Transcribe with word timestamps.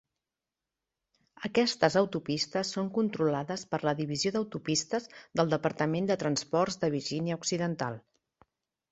Aquestes 1.49 1.97
autopistes 1.99 2.71
són 2.77 2.87
controlades 2.95 3.65
per 3.73 3.79
la 3.87 3.93
Divisió 3.99 4.31
d"autopistes 4.35 5.05
del 5.41 5.51
Departament 5.53 6.09
de 6.13 6.17
transports 6.23 6.79
de 6.85 6.89
Virginia 6.95 7.37
Occidental. 7.43 7.99